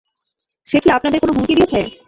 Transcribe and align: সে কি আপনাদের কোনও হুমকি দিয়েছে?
সে 0.69 0.77
কি 0.83 0.89
আপনাদের 0.89 1.19
কোনও 1.19 1.35
হুমকি 1.35 1.53
দিয়েছে? 1.57 1.79